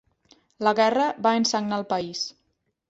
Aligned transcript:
La 0.67 0.73
guerra 0.79 1.11
va 1.27 1.35
ensagnar 1.43 1.81
el 1.81 1.89
país. 1.97 2.27